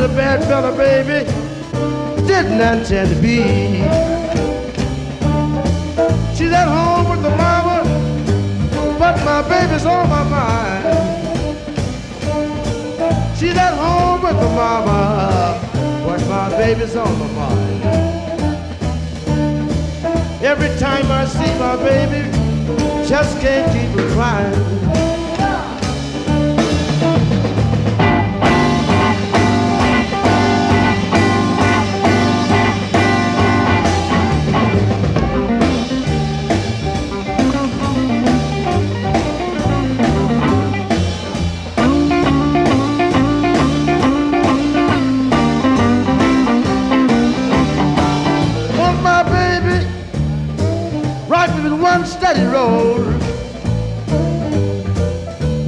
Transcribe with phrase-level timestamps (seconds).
[0.00, 1.26] A bad fella, baby,
[2.24, 3.42] didn't intend to be.
[6.36, 7.82] She's at home with the mama,
[8.96, 10.84] but my baby's on my mind.
[13.36, 15.60] She's at home with the mama,
[16.06, 17.84] but my baby's on my mind.
[20.44, 22.30] Every time I see my baby,
[23.08, 25.07] just can't keep her crying.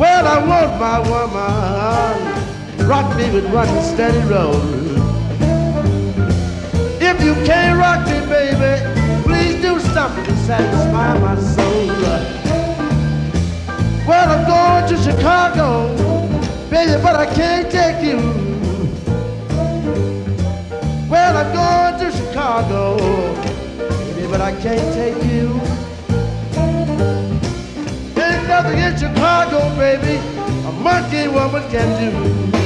[0.00, 4.54] Well, I want my woman, rock me with one steady roll.
[7.00, 8.74] If you can't rock me, baby,
[9.24, 11.86] please do something to satisfy my soul.
[14.06, 15.94] Well, I'm going to Chicago,
[16.68, 18.18] baby, but I can't take you.
[21.08, 22.96] Well, I'm going to Chicago,
[23.88, 25.60] baby, but I can't take you.
[28.62, 30.16] Nothing in Chicago, baby,
[30.66, 32.59] a monkey woman can do.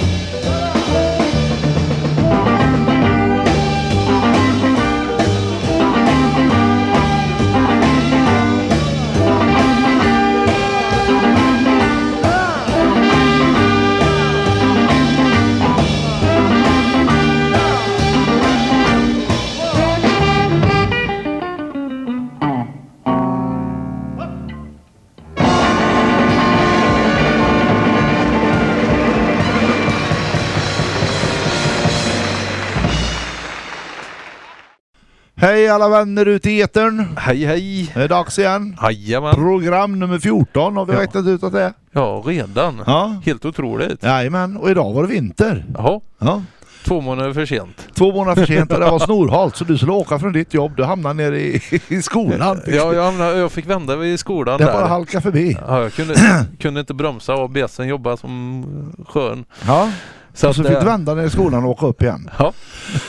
[35.44, 37.06] Hej alla vänner ute i etern.
[37.16, 37.90] Hej hej!
[37.94, 38.76] Det är dags igen.
[38.82, 39.34] Jajamän!
[39.34, 41.00] Program nummer 14 har vi Ja.
[41.00, 41.72] räknat ut att det är.
[41.92, 42.82] Ja, redan.
[42.86, 43.20] Ja.
[43.26, 44.02] Helt otroligt.
[44.02, 45.64] Jajamän, och idag var det vinter.
[45.74, 46.42] Jaha, Ja.
[46.84, 47.88] två månader för sent.
[47.94, 50.72] Två månader för sent och det var snorhalt så du skulle åka från ditt jobb.
[50.76, 52.60] Du hamnade nere i, i skolan.
[52.66, 54.72] Ja, jag, hamnade, jag fick vända vid skolan det där.
[54.72, 55.56] bara halka förbi.
[55.68, 56.14] Ja, jag kunde,
[56.60, 58.64] kunde inte bromsa och ABSen jobba som
[59.08, 59.44] skön.
[59.66, 59.90] Ja.
[60.36, 62.30] Så, och så att, fick du vända ner i skolan och åka upp igen.
[62.38, 62.52] Ja,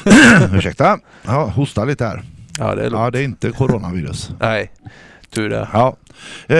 [0.53, 0.97] Ursäkta.
[1.25, 2.23] Ja, hosta lite här.
[2.59, 3.03] Ja det är lugnt.
[3.03, 4.29] Ja, det är inte coronavirus.
[4.39, 4.71] Nej,
[5.29, 5.67] tur det.
[5.73, 5.95] Ja.
[6.47, 6.57] Eh,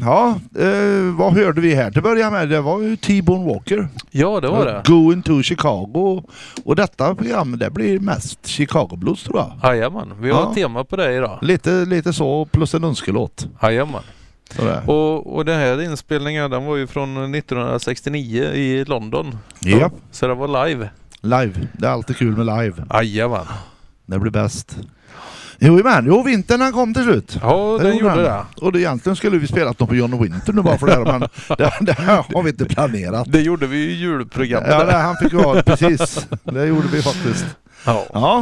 [0.00, 2.48] ja, eh, vad hörde vi här till börja med?
[2.48, 3.88] Det var ju T-Bone Walker.
[4.10, 4.82] Ja, det var det.
[4.86, 6.22] Going to Chicago.
[6.64, 9.52] Och detta program det blir mest Chicago Blues tror jag.
[9.74, 10.48] Jajamän, vi har Ja.
[10.48, 11.38] ett tema på det idag.
[11.42, 13.48] Lite, lite så plus en önskelåt.
[13.62, 14.02] Jajamän.
[14.56, 14.90] Sådär.
[14.90, 19.38] Och, och den här inspelningen den var ju från 1969 i London.
[19.60, 20.90] Ja, Så det var live.
[21.22, 21.52] live.
[21.72, 22.84] Det är alltid kul med live.
[22.92, 23.46] Jajamän.
[24.06, 24.76] Det blir bäst.
[25.60, 27.38] Jo, men, jo vintern han kom till slut.
[27.42, 28.44] Ja, den gjorde det.
[28.56, 31.04] Och det, egentligen skulle vi spelat något på John Winter nu bara för det här,
[31.04, 31.20] men
[31.58, 31.92] det, det
[32.34, 33.32] har vi inte planerat.
[33.32, 34.68] Det gjorde vi i julprogrammet.
[34.70, 36.28] Ja, det, han fick ha precis.
[36.44, 37.46] Det gjorde vi faktiskt.
[37.86, 38.06] Ja.
[38.12, 38.38] Ja.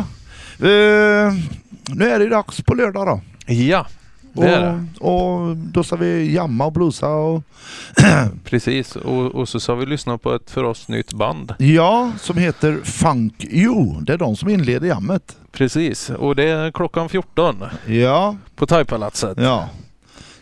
[0.58, 1.32] Eh,
[1.88, 3.20] nu är det dags på lördag då.
[3.52, 3.86] ja.
[4.34, 7.42] Och, och då ska vi jamma och bluesa och
[8.44, 11.54] Precis, och, och så ska vi lyssna på ett för oss nytt band.
[11.58, 14.00] ja, som heter Funk You.
[14.00, 15.36] Det är de som inleder jammet.
[15.56, 19.38] Precis, och det är klockan 14 Ja, på Thaipalatset.
[19.40, 19.68] ja.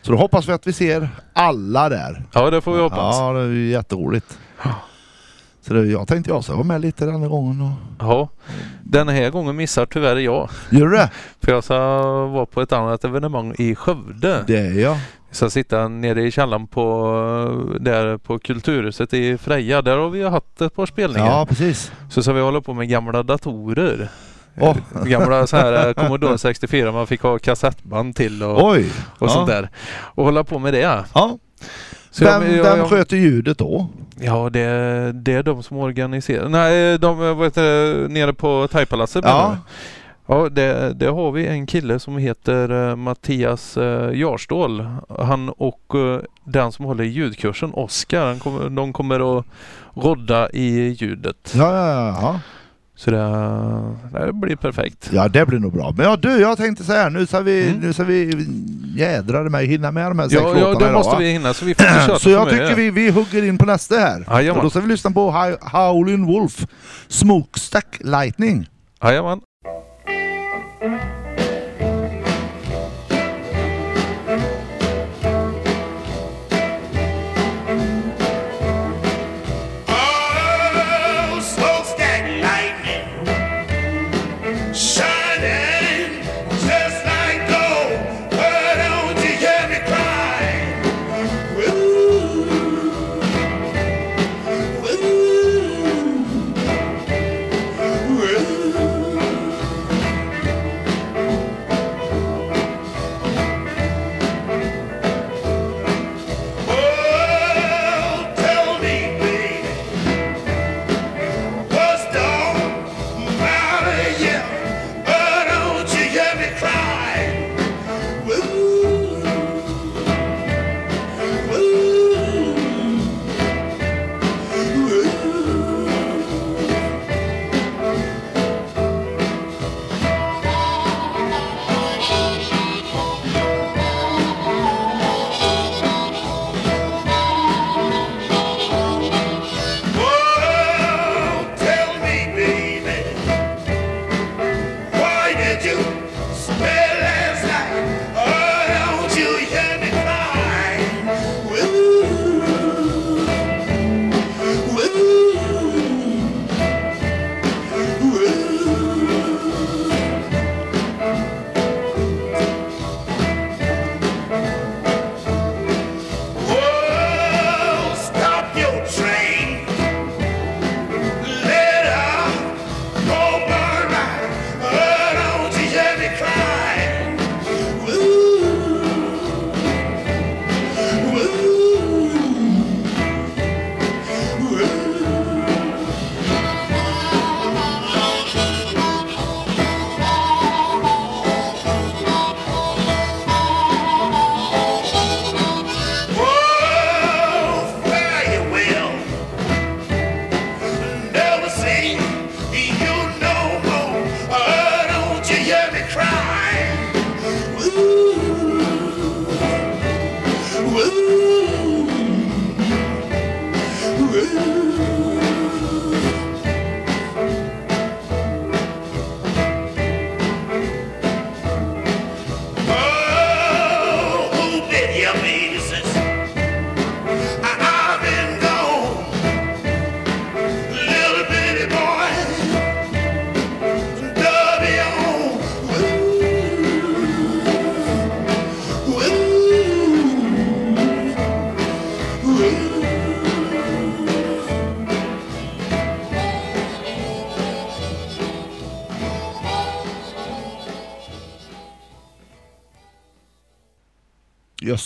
[0.02, 2.22] Så då hoppas vi att vi ser alla där.
[2.32, 3.16] Ja, det får vi hoppas.
[3.18, 4.38] Ja, det är ju jätteroligt.
[5.66, 7.60] Så det, jag tänkte jag ska vara med lite den här gången.
[7.60, 7.70] Och...
[7.98, 8.28] Ja.
[8.82, 10.50] Den här gången missar tyvärr jag.
[10.70, 11.10] Gör du det?
[11.42, 11.76] För jag ska
[12.26, 14.44] vara på ett annat evenemang i Skövde.
[14.46, 14.96] Det är jag.
[15.28, 19.82] Jag ska sitta nere i källaren på, där på Kulturhuset i Freja.
[19.82, 21.26] Där har vi haft ett par spelningar.
[21.26, 21.92] Ja, precis.
[22.10, 24.08] Så ska vi hålla på med gamla datorer.
[24.60, 24.76] Åh.
[25.04, 28.90] Gamla så här eh, Commodore 64 man fick ha kassettband till och, Oj!
[29.18, 29.32] och ja.
[29.32, 29.70] sånt där.
[29.94, 31.04] Och hålla på med det.
[31.14, 31.38] Ja.
[32.10, 33.86] Så Vem, jag- jag- vem sköter ljudet då?
[34.20, 36.48] Ja, det, det är de som organiserar.
[36.48, 39.58] Nej, de heter det, nere på Thaipalatset Ja.
[40.26, 43.78] Ja, det, det har vi en kille som heter eh, Mattias
[44.14, 44.86] Jarstål.
[45.18, 49.44] Han och eh, den som håller i ljudkursen, Oskar, de kommer att
[49.94, 51.52] rodda i ljudet.
[51.54, 52.40] Ja, ja, ja, ja.
[52.96, 55.10] Så det, det blir perfekt.
[55.12, 55.94] Ja, det blir nog bra.
[55.96, 57.80] Men ja, du, jag tänkte så här, nu ska vi, Mm.
[57.80, 58.46] nu ska vi
[58.96, 61.18] jädrar mig hinna med de här sex Ja, ja låtarna då idag, måste va?
[61.18, 63.94] vi hinna så vi får köta Så jag tycker vi, vi hugger in på nästa
[63.96, 64.24] här.
[64.30, 64.56] Jajamän.
[64.58, 65.30] Och då ska vi lyssna på
[65.60, 66.66] Howlin' Wolf,
[67.08, 68.68] Smokestack Lightning.
[69.02, 69.40] Jajamän.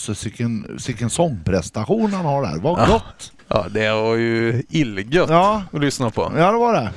[0.08, 2.58] Jösses, vilken, vilken sångprestation han har där.
[2.58, 2.86] Vad Ja.
[2.86, 3.32] gott!
[3.48, 6.32] Ja, det var ju illgött Ja, att lyssna på.
[6.36, 6.90] ja det var det.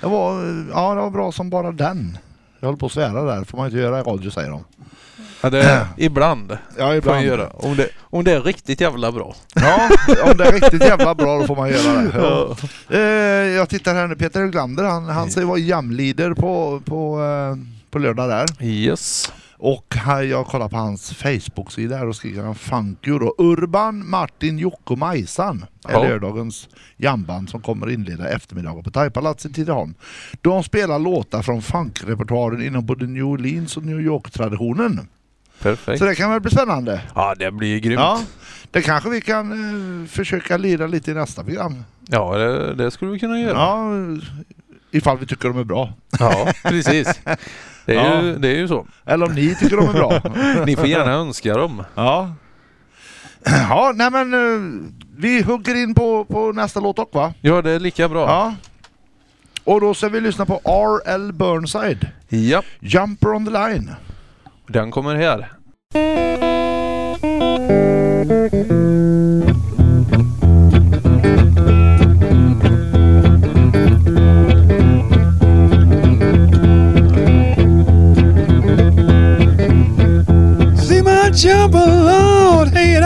[0.00, 0.32] Det var,
[0.72, 2.18] ja, det var bra som bara den.
[2.60, 4.64] Jag höll på att svära där, får man inte göra i radio säger de.
[5.42, 7.16] Ja, det, ibland Ja, får ibland.
[7.16, 7.48] man göra.
[7.50, 9.34] Om det, om det är riktigt jävla bra.
[9.54, 9.88] Ja,
[10.30, 12.10] om det är riktigt jävla bra då får man göra det.
[12.18, 12.56] Ja.
[12.96, 13.00] Eh,
[13.56, 17.56] jag tittar här nu, Peter Glander han, han säger vara jamleader på, på, eh,
[17.90, 18.46] på lördag där.
[18.66, 19.32] Yes.
[19.64, 23.34] Och här, jag kollar på hans Facebook-sida här och skriver han Funk you då.
[23.38, 26.02] Urban, Martin, Jocke och Majsan är Ja.
[26.08, 29.94] lördagens jamband som kommer inleda eftermiddagen på Thaipalatset i Tidaholm.
[30.40, 35.08] De spelar låtar från funkrepertoaren inom både New Orleans och New York-traditionen.
[35.62, 35.98] Perfekt.
[35.98, 37.00] Så det kan väl bli spännande?
[37.14, 38.00] Ja, det blir grymt.
[38.00, 38.26] Ja, Ja,
[38.70, 39.52] det kanske vi kan
[40.02, 41.84] eh, försöka lira lite i nästa program.
[42.38, 43.58] det, det skulle vi kunna göra.
[43.58, 43.90] Ja,
[44.92, 45.92] ifall vi tycker de är bra.
[46.18, 47.20] Ja, precis.
[47.86, 48.22] Det är, Ja.
[48.22, 48.86] ju, det är ju så.
[49.06, 50.22] Eller om ni tycker de är bra.
[50.66, 51.84] Ni får gärna önska dem.
[51.94, 52.34] Ja.
[53.44, 57.34] Ja, nej men eh, vi hugger in på, på nästa låt också va?
[57.40, 58.20] Ja, det är lika bra.
[58.28, 58.54] Ja.
[59.64, 61.32] Och då ska vi lyssna på R.L.
[61.32, 62.06] Burnside.
[62.28, 63.90] Ja, Jumper on the line.
[64.66, 65.48] den kommer här.
[81.32, 83.00] jump alone, hey,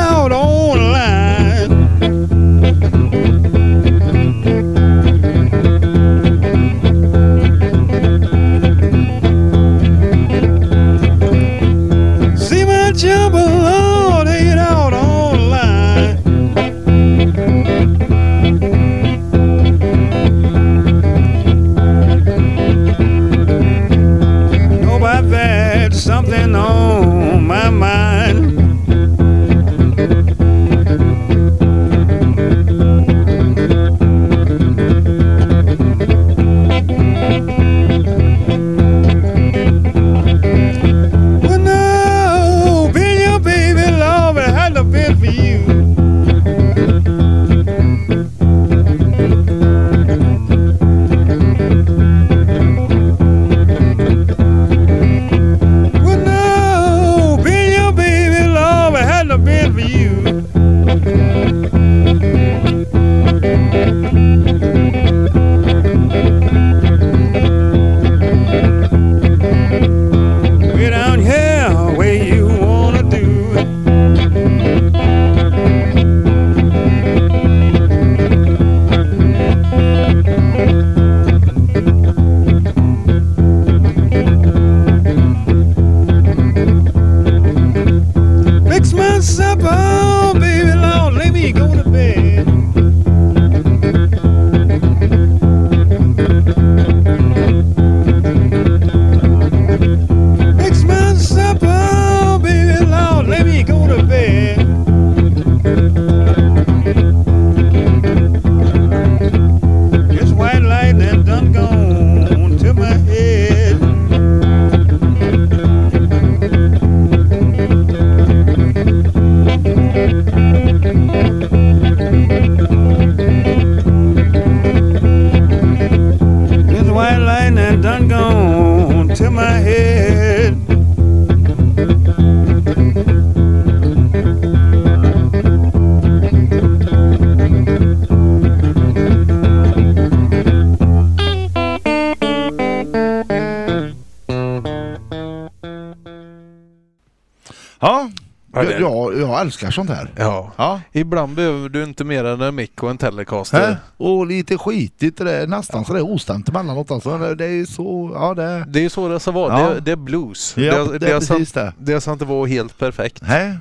[149.56, 150.10] älskar sånt här.
[150.16, 150.52] Ja.
[150.56, 150.80] Ja.
[150.92, 153.58] Ibland behöver du inte mer än en mick och en telecaster.
[153.68, 153.76] Hä?
[153.96, 157.18] Och lite skitigt, det är nästan så det är ostämt emellanåt alltså.
[157.18, 158.64] Det- Det är så, ja det...
[158.68, 159.60] Det är så det ska vara.
[159.60, 159.68] Ja.
[159.74, 160.54] Det, det är blues.
[160.56, 161.72] Ja, det, det är ska- precis det.
[161.78, 163.22] Det ska inte vara helt perfekt.
[163.28, 163.58] Nej.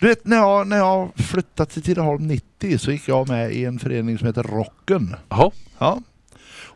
[0.00, 3.64] Du vet när jag, när jag flyttade till Tidaholm 90 så gick jag med i
[3.64, 5.16] en förening som heter Rocken.
[5.28, 5.50] Jaha.
[5.78, 5.98] Ja.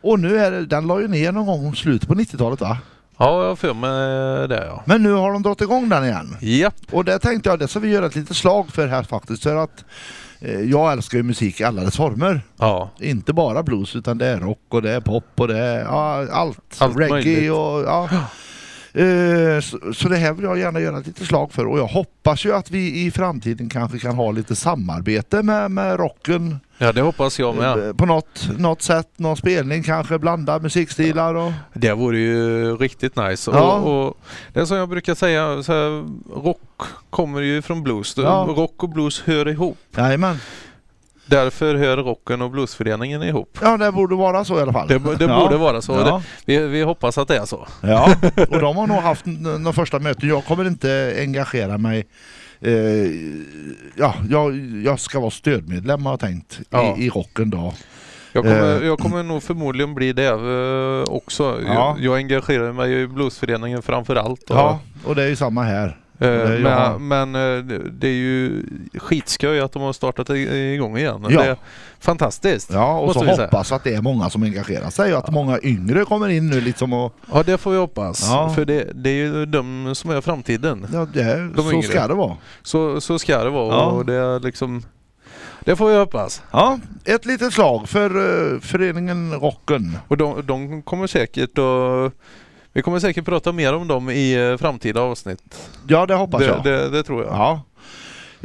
[0.01, 2.77] Och nu är det, den la ju ner någon gång slutet på 90-talet va?
[3.23, 4.83] Ja, jag har för mig det ja.
[4.85, 6.37] Men nu har de dragit igång den igen.
[6.39, 6.75] Japp.
[6.91, 9.43] Och det tänkte jag, det ska vi göra ett litet slag för här faktiskt.
[9.43, 9.85] För att
[10.39, 12.41] eh, jag älskar ju musik i alla dess former.
[12.57, 12.89] Ja.
[12.99, 16.27] Inte bara blues utan det är rock och det är pop och det är ja,
[16.31, 16.59] allt.
[16.77, 17.51] Allt Reggae möjligt.
[17.51, 18.09] och ja.
[18.93, 19.61] Eh,
[19.93, 22.53] Så, det här vill jag gärna göra ett litet slag för och jag hoppas ju
[22.53, 27.39] att vi i framtiden kanske kan ha lite samarbete med, med rocken Ja, det hoppas
[27.39, 27.87] jag med.
[27.87, 33.15] eh, på något, något sätt, någon spelning kanske, blanda musikstilar och Det vore ju riktigt
[33.15, 33.51] nice.
[33.53, 33.73] Ja.
[33.75, 34.17] Och, och
[34.53, 36.05] det är som jag brukar säga, så här,
[36.43, 38.13] rock kommer ju från blues.
[38.17, 38.47] Ja.
[38.57, 39.77] Rock och blues hör ihop.
[39.97, 40.37] Jajamän.
[41.25, 43.57] Därför hör rocken och bluesföreningen ihop.
[43.61, 44.87] Ja det borde vara så i alla fall.
[44.87, 45.39] Det, det Ja.
[45.39, 45.91] borde vara så.
[45.93, 46.21] Ja.
[46.45, 47.67] Det, vi, vi hoppas att det är så.
[47.81, 48.15] Ja,
[48.49, 50.29] och de har nog haft några första möten.
[50.29, 52.07] Jag kommer inte engagera mig.
[52.61, 52.71] Eh,
[53.95, 56.95] ja, jag, jag ska vara stödmedlem har jag tänkt Ja.
[56.97, 57.73] i, i rocken då.
[58.33, 58.87] Jag kommer, Eh.
[58.87, 61.59] jag kommer nog förmodligen bli det eh, också.
[61.67, 61.73] Ja.
[61.73, 64.49] Jag, jag engagerar mig i bluesföreningen framför allt.
[64.49, 65.97] och- Ja, och det är ju samma här.
[66.23, 66.29] Eh,
[66.61, 68.63] jag har- Men, men eh, det- är ju
[68.95, 71.25] skitskoj att de har startat igång igen.
[71.29, 71.41] Ja.
[71.41, 71.57] Det är
[71.99, 72.69] fantastiskt.
[72.73, 76.05] Ja, och så hoppas att det är många som engagerar sig och att många yngre
[76.05, 78.27] kommer in nu liksom och Ja, det får vi hoppas.
[78.29, 78.49] Ja.
[78.55, 80.87] För det, det är ju de som är framtiden.
[80.93, 81.83] ja, det, De så yngre.
[81.87, 82.35] ska det vara.
[82.63, 83.75] Så, så ska det vara.
[83.75, 83.85] Ja.
[83.85, 84.83] Och det är liksom...
[85.65, 86.41] Det får vi hoppas.
[86.51, 88.09] Ja, ett litet slag för
[88.53, 89.97] eh, föreningen Rocken.
[90.07, 92.13] Och de, de kommer säkert att...
[92.73, 95.69] Vi kommer säkert prata mer om dem i eh, framtida avsnitt.
[95.87, 96.63] Ja, det hoppas Det, jag.
[96.63, 97.33] det, det tror jag.
[97.33, 97.61] Ja.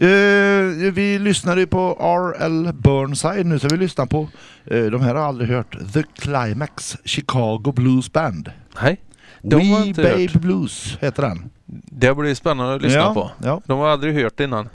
[0.06, 2.70] Eh, vi lyssnade på R.L.
[2.74, 4.28] Burnside nu så vi lyssnar på,
[4.64, 8.52] eh, de här har aldrig hört, The Climax Chicago Blues Band.
[8.82, 9.00] Nej,
[9.42, 10.32] de We Babe hört.
[10.32, 11.50] Blues heter den.
[11.90, 13.30] Det blir spännande att lyssna ja, på.
[13.46, 13.60] Ja.
[13.66, 14.68] De har aldrig hört innan.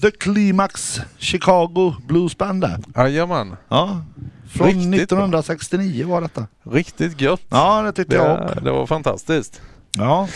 [0.00, 2.78] The Climax Chicago Blues Band där.
[2.96, 3.56] Jajamän.
[3.68, 4.02] Ja,
[4.50, 4.98] från Riktigt bra.
[4.98, 6.46] 1969 var detta.
[6.62, 7.42] Riktigt gött.
[7.48, 8.46] Ja, det tyckte jag om.
[8.46, 9.60] Det, det var fantastiskt.
[9.92, 10.28] Ja.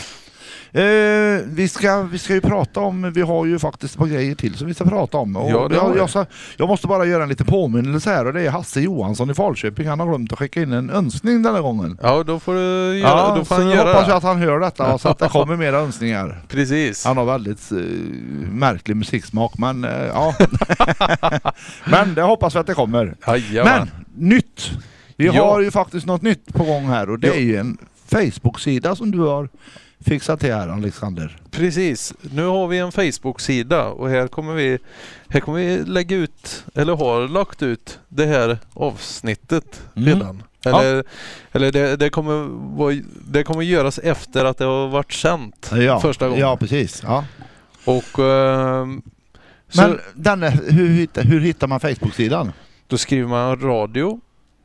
[0.75, 4.35] Eh, vi, ska, vi ska ju prata om, vi har ju faktiskt ett par grejer
[4.35, 5.35] till som vi ska prata om.
[5.35, 6.25] Och Ja, det jag, jag, ska,
[6.57, 9.87] jag måste bara göra en liten påminnelse här och det är Hasse Johansson i Falköping.
[9.87, 11.97] Han har glömt att skicka in en önskning denna gången.
[12.01, 14.09] Ja, då får, du göra, då får så han göra hoppas det.
[14.11, 16.41] jag att han hör detta så att det kommer mera önskningar.
[16.47, 17.05] Precis.
[17.05, 17.77] Han har väldigt eh,
[18.51, 20.35] märklig musiksmak men eh, ja.
[21.85, 23.15] men det hoppas vi att det kommer.
[23.27, 23.89] Jajamän.
[24.15, 24.71] Men nytt!
[25.17, 25.45] Vi Ja.
[25.51, 27.33] har ju faktiskt något nytt på gång här och det Ja.
[27.33, 27.77] är ju en
[28.11, 29.49] Facebook-sida som du har
[30.05, 31.37] fixat till här Alexander.
[31.51, 32.13] Precis.
[32.21, 34.77] Nu har vi en Facebook-sida och här kommer vi,
[35.29, 40.09] här kommer vi lägga ut, eller har lagt ut, det här avsnittet Mm.
[40.13, 40.43] redan.
[40.65, 41.03] Eller,
[41.51, 42.43] eller det, det, kommer,
[42.77, 46.41] vara- det kommer göras efter att det har varit sänt Ja, första gången.
[46.41, 47.03] ja precis.
[47.03, 47.25] Ja.
[47.85, 48.03] Och
[49.69, 52.51] så Men Danne, hur, hur hittar man Facebook-sidan?
[52.87, 54.19] då skriver man radio,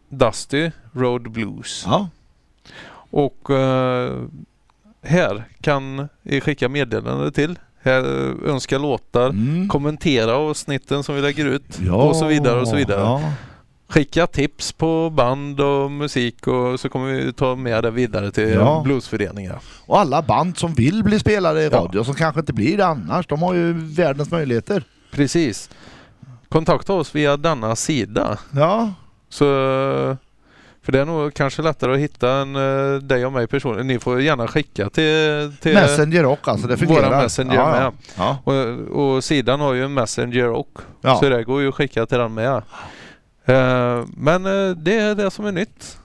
[0.08, 1.82] Dusty, Road Blues.
[1.86, 2.08] Ja.
[3.10, 4.22] Och eh,
[5.02, 7.58] här kan ni skicka meddelande till.
[7.82, 8.02] Här
[8.48, 9.68] önska låtar, Mm.
[9.68, 11.94] kommentera avsnitten som vi lägger ut ja.
[11.94, 13.00] och så vidare och så vidare.
[13.00, 13.32] Ja.
[13.88, 18.48] Skicka tips på band och musik och så kommer vi ta med det vidare till
[18.50, 18.80] Ja.
[18.84, 19.58] bluesföreningar.
[19.86, 23.26] Och alla band som vill bli spelade i radio, som kanske inte blir det annars,
[23.26, 24.84] de har ju världens möjligheter.
[25.12, 25.70] Precis.
[26.48, 28.38] Kontakta oss via denna sida.
[28.50, 28.92] Ja,
[29.28, 29.44] Så,
[30.82, 33.86] för det är nog kanske lättare att hitta än eh, dig och mig personligen.
[33.86, 37.08] Ni får gärna skicka till, till Messenger och alltså, det fungerar.
[37.10, 37.92] våra Messenger ja, med.
[38.16, 38.38] ja.
[38.44, 40.78] Och, och sidan har ju en Messenger och.
[41.00, 41.16] Ja.
[41.16, 42.62] Så det går ju att skicka till den med.
[43.44, 45.98] Eh, men eh, det är det som är nytt.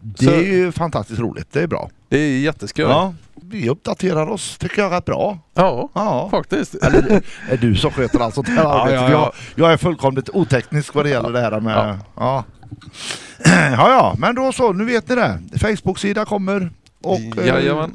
[0.00, 1.90] Det Så- är ju fantastiskt roligt, det är bra.
[2.08, 2.84] Det är jätteskoj.
[2.84, 3.14] Ja.
[3.34, 5.38] Vi uppdaterar oss, tycker jag, rätt bra.
[5.54, 6.28] ja Ja.
[6.30, 6.74] faktiskt.
[6.74, 8.94] Eller är du som sköter allt sånt här Ja, arbete?
[9.02, 9.32] ja, För ja.
[9.54, 11.98] Jag, jag är fullkomligt oteknisk vad det gäller det här med...
[12.16, 12.44] Ja.
[13.44, 13.90] Ja.
[13.90, 14.14] Ja.
[14.18, 15.40] men då så, nu vet ni det.
[15.60, 17.86] Facebook-sida kommer och eh,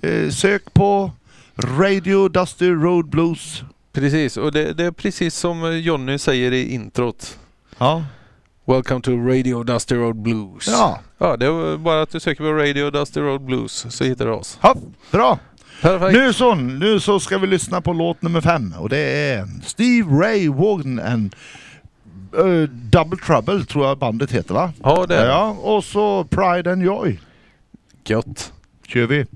[0.00, 1.10] eh, sök på
[1.78, 3.62] Radio Dusty Road Blues.
[3.92, 7.38] Precis, och det, det är precis som Jonny säger i introt.
[7.78, 8.04] Ja.
[8.64, 10.68] Welcome to Radio Dusty Road Blues.
[10.68, 14.26] Ja, Ja, det är bara att du söker på Radio Dusty Road Blues så hittar
[14.26, 14.58] du oss.
[14.62, 14.76] ja
[15.10, 15.38] bra.
[15.82, 16.12] Perfekt.
[16.12, 20.10] Nu så, nu så ska vi lyssna på låt nummer fem och det är Steve
[20.16, 21.36] Ray Vaughan and
[22.38, 24.72] eh, Double Trouble tror jag bandet heter va?
[24.82, 27.20] Ja, det är Ja, och så Pride and Joy.
[28.04, 28.52] gött.
[28.86, 29.26] Kör vi.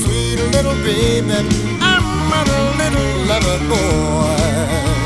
[0.00, 1.40] Sweet little baby.
[1.80, 2.44] I'm a
[2.80, 4.99] little lover boy.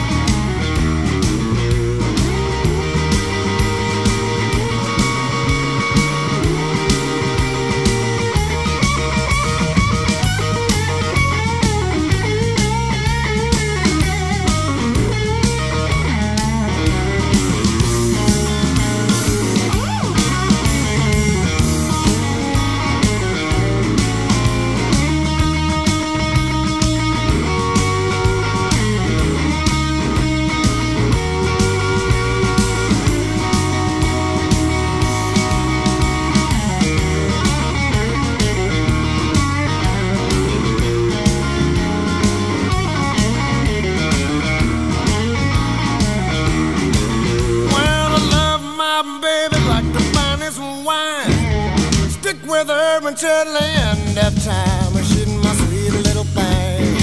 [53.04, 55.04] coming to the end of time.
[55.04, 56.96] she's my sweet little thing.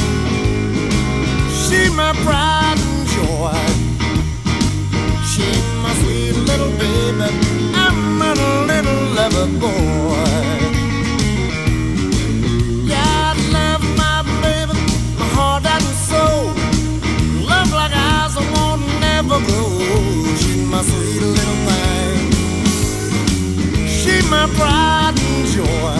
[1.69, 2.60] She my pride.
[24.41, 25.97] my pride and joy.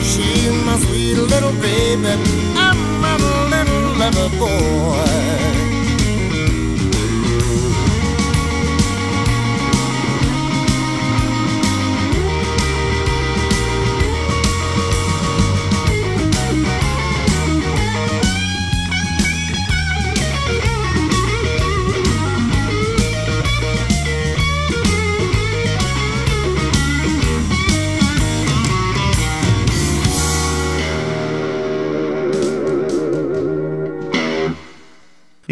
[0.00, 2.14] She's my sweet little baby.
[2.56, 3.16] I'm my
[3.52, 5.61] little lover boy.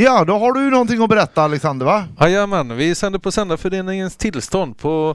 [0.03, 2.05] Ja, då har du någonting att berätta Alexander va?
[2.21, 5.15] Jajamän, vi sänder på Sändarföreningens tillstånd på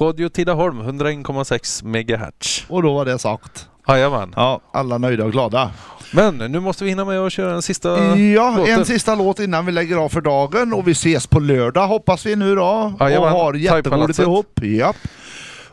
[0.00, 2.64] Radio Tidaholm 101,6 MHz.
[2.68, 3.68] Och då var det sagt.
[3.88, 4.32] Jajamän.
[4.36, 5.70] Ja, alla nöjda och glada.
[6.12, 8.78] Men nu måste vi hinna med att köra en sista Ja, låten.
[8.78, 12.26] en sista låt innan vi lägger av för dagen och vi ses på lördag hoppas
[12.26, 12.94] vi nu då.
[13.00, 14.60] Och Jajamän, har jätteroligt ihop.
[14.62, 14.96] Japp.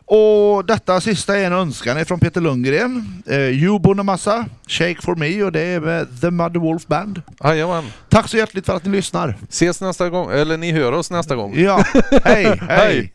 [0.06, 3.22] Och detta sista är en önskan från Peter Lundgren.
[3.26, 7.22] Eh, you Bonamassa, Shake for me och det är med The Muddy Wolf Band.
[7.44, 7.84] Jajamän.
[8.08, 9.36] Tack så hjärtligt för att ni lyssnar.
[9.48, 11.58] Ses nästa gång, eller ni hör oss nästa gång.
[11.58, 11.84] Ja,
[12.24, 12.60] hej, hej.
[12.68, 13.12] Hej.